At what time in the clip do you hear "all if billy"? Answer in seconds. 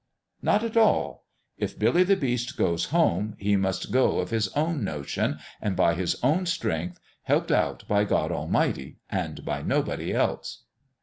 0.75-2.01